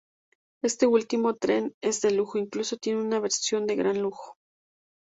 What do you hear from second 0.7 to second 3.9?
último tren es de lujo, incluso tiene una versión de